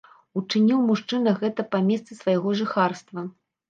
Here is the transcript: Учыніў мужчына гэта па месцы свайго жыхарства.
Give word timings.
Учыніў 0.39 0.79
мужчына 0.87 1.35
гэта 1.43 1.69
па 1.77 1.85
месцы 1.93 2.11
свайго 2.25 2.59
жыхарства. 2.65 3.33